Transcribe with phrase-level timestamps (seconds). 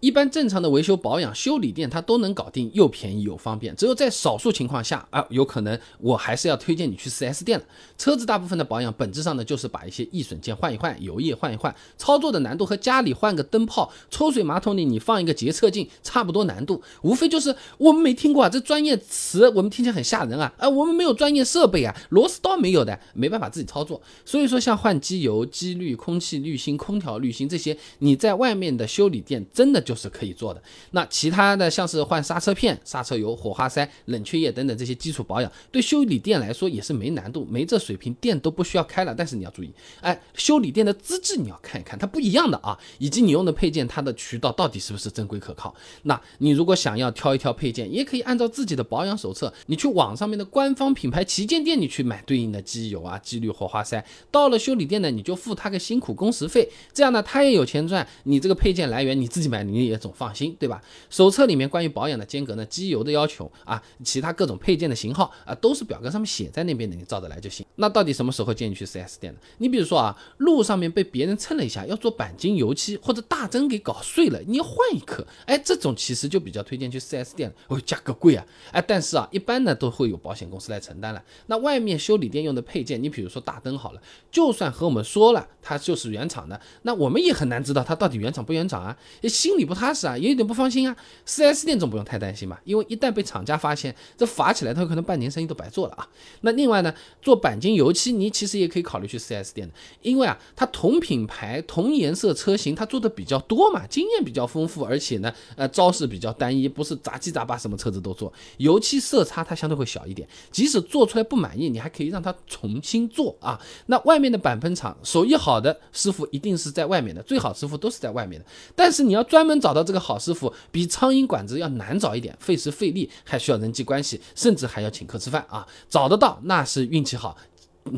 [0.00, 3.74] 一般正常的维修保养、修理店它都能搞定，又便宜又方便。
[3.74, 7.64] 只有在少数情况下啊，有可能我还是要推荐你去 4S 店了。
[7.96, 24.00] 车子大部分的保养本质上呢，就是把一些易损件换一换，油液换一换，操作的难度和家里换个灯泡、抽水马桶里你放一个洁厕镜差不多难度，无非就是我们没听过啊，这专业词我们听起来很吓人啊，啊，我们没有专业设备啊，螺丝刀没有的，没办法自己操作。
[24.24, 29.82] 所以说，像换机油、机滤、空气滤芯、空调滤芯这些，你在外面的修理店真的。
[29.88, 30.62] 就是可以做的。
[30.90, 39.14] 那其他的像是换刹车片、刹车油、火花塞、冷却液等等这些基础保养，对修理店来说也是没难度，没这水平店都不需要开了。
[39.16, 39.70] 但是你要注意，
[40.02, 45.74] 哎，修理店的资质你要看一看，它不一样的啊，以及你用的配件它的渠道到底是不是正规可靠。
[46.02, 54.04] 那你如果想要挑一挑配件，也可以按照自己的保养手册，你去网上面的官方品牌旗舰店，你去买对应的机油啊、机滤、火花塞。
[54.30, 58.06] 到了修理店呢，你就付他个辛苦工时费，这样呢他也有钱赚。
[58.24, 59.77] 你这个配件来源你自己买，你。
[59.78, 60.82] 你也总放心，对吧？
[61.08, 67.64] 手册里面关于保养的间隔呢、机油的要求啊、其他各种配件的型号啊，都是表格上面写在那边的，你照着来就行。
[67.76, 69.38] 那到底什么时候建议去 4S 店呢？
[69.58, 77.54] 你比如说啊，路上面被别人蹭了一下，要做钣金油漆，或者大灯给搞碎了，你要换一颗，哎，这种其实就比较推荐去 4S 店了。
[77.68, 81.22] 哦，价格贵啊，哎，但是啊，一般呢都会有保险公司来承担了。
[81.46, 89.68] 那外面修理店用的配件，你比如说大灯好了，就算和我们说了它就是原厂的，那我们也很难知道它到底原厂不原厂啊，心里。
[89.68, 90.96] 不踏实啊，也有点不放心啊。
[91.26, 96.08] 4S 店总不用太担心吧，因为一旦被厂家发现，这罚起来，他有可能半年生意都白做了啊。
[96.40, 108.32] 那另外呢，做钣金油漆，你其实也可以考虑去 4S 店的，因为啊，它同品牌、同颜色车型，它做的比较多嘛，经验比较丰富，而且呢，呃，招式比较单一，不是杂七杂八什么车子都做。
[108.56, 113.60] 油漆色差它相对会小一点，即使做出来不满意，你还可以让它重新做啊。
[113.84, 119.58] 那外面的钣喷厂，手艺好好的师傅一定是在外面的，最好师傅都是在外面的，但是你要专门。
[119.58, 125.66] 找到这个好师傅比苍蝇馆子要难找一点，费时费力，还需要人际关系，甚至还要请客吃饭啊！
[125.90, 127.36] 找得到那是运气好。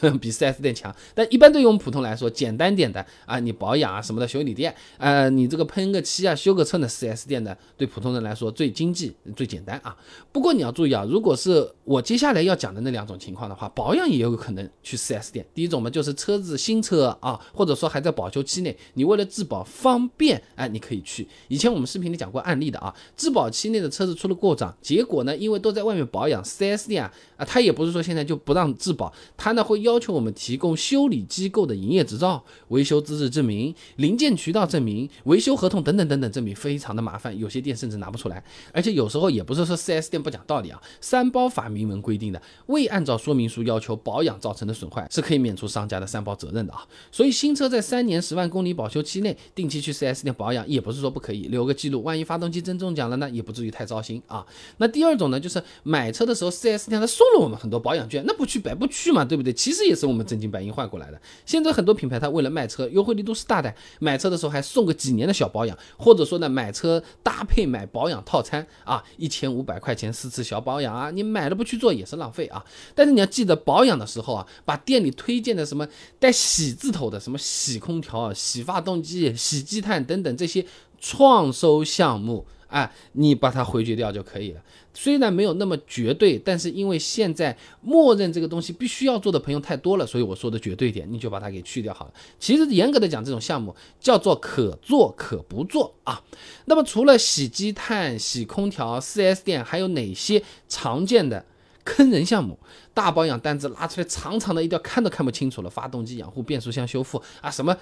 [0.20, 9.96] 比 4S 店强，但一般对于我们普通来说，简单点的啊，你保养啊什么的，修理店，呃，你这个喷个漆啊，修个车的 4S 店的，对普通人来说最经济、最简单啊。
[10.32, 15.46] 不过你要注意啊，如果是我接下来要讲的那两种情况的话，保养也有可能去 4S 店。
[15.54, 21.28] 第一种嘛，就是车子新车啊，或者说还在保修期内，你为了质保方便，哎，你可以去。
[21.48, 29.73] 以前我们视频里讲过案例的啊，质保期内的车子出了故障，结果呢，因为都在外面保养，4S 店啊啊，他也不是说现在就不让质保，他呢会。
[29.74, 38.42] 会要求我们提供修理机构的营业执照、维修资质证明、零件渠道证明、维修合同等等等等证明，非常的麻烦，有些店甚至拿不出来。
[38.72, 46.86] 而且有时候也不是说 4S 店不讲道理啊，三包法明文规定的，未按照说明书要求保养造成的损坏，是可以免除商家的三包责任的啊。
[47.10, 54.46] 所以新车在三年十万公里保修期内，定期去 4S 店保养，也不是说不可以，留个记录，万一发动机真中奖了呢，也不至于太糟心啊。
[54.76, 59.52] 那第二种呢，就是买车的时候 4S 店他送了我们很多保养券，那不去白不去嘛，对不对？
[59.64, 61.18] 其实也是我们真金白银换过来的。
[61.46, 72.62] 现在很多品牌，它为了卖车，优惠力度是大的，买车的时候还送个几年的小保养，或者说呢，买车搭配买保养套餐啊，一千五百块钱四次小保养啊，你买了不去做也是浪费啊。
[72.94, 75.88] 但是你要记得保养的时候啊，把店里推荐的什么
[76.18, 80.66] 带喜字头的，什么洗空调、洗发动机、洗积碳等等这些
[81.04, 82.46] 创收项目。
[82.68, 84.60] 哎，你把它回绝掉就可以了。
[84.92, 92.14] 虽然没有那么绝对，但是因为现在默认这个东西必须要做的朋友太多了，所以我说的绝对点，你就把它给去掉好了。
[92.40, 96.20] 其实严格的讲，这种项目叫做可做可不做啊。
[96.64, 101.44] 那么除了洗积碳、洗空调，4S 店还有哪些常见的？
[101.84, 102.58] 坑人项目，
[102.92, 105.68] 大保养单子拉出来长长的一条，看都看不清楚了。
[105.68, 107.76] 发动机养护、变速箱修复啊，什么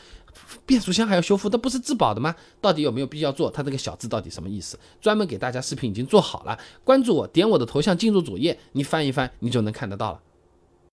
[0.66, 2.34] 变速箱还要修复，那不是质保的吗？
[2.60, 3.50] 到底有没有必要做？
[3.50, 4.78] 它这个小字到底什么意思？
[5.00, 10.20] 专门给大家视频已经做好了，关注我，点我的头像进入主页，你翻一翻，你就能看得到了。